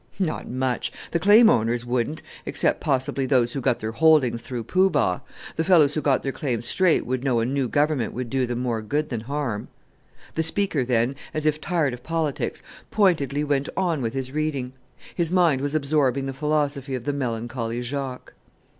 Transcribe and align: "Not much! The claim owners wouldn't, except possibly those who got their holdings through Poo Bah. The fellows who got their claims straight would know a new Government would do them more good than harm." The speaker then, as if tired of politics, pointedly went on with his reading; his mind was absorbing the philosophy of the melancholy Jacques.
"Not 0.17 0.47
much! 0.49 0.91
The 1.11 1.19
claim 1.19 1.47
owners 1.47 1.85
wouldn't, 1.85 2.23
except 2.43 2.81
possibly 2.81 3.27
those 3.27 3.53
who 3.53 3.61
got 3.61 3.81
their 3.81 3.91
holdings 3.91 4.41
through 4.41 4.63
Poo 4.63 4.89
Bah. 4.89 5.19
The 5.57 5.63
fellows 5.63 5.93
who 5.93 6.01
got 6.01 6.23
their 6.23 6.31
claims 6.31 6.65
straight 6.67 7.05
would 7.05 7.23
know 7.23 7.39
a 7.39 7.45
new 7.45 7.67
Government 7.67 8.11
would 8.13 8.27
do 8.27 8.47
them 8.47 8.57
more 8.61 8.81
good 8.81 9.09
than 9.09 9.21
harm." 9.21 9.67
The 10.33 10.41
speaker 10.41 10.83
then, 10.83 11.15
as 11.35 11.45
if 11.45 11.61
tired 11.61 11.93
of 11.93 12.01
politics, 12.01 12.63
pointedly 12.89 13.43
went 13.43 13.69
on 13.77 14.01
with 14.01 14.15
his 14.15 14.31
reading; 14.31 14.73
his 15.13 15.31
mind 15.31 15.61
was 15.61 15.75
absorbing 15.75 16.25
the 16.25 16.33
philosophy 16.33 16.95
of 16.95 17.05
the 17.05 17.13
melancholy 17.13 17.83
Jacques. 17.83 18.33